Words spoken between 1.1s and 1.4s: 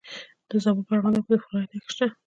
کې د